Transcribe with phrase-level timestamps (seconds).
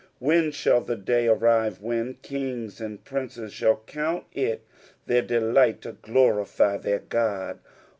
[0.17, 4.65] When shall the day arrive when kings and princes shall count it
[5.05, 7.59] their delight to glorify their God?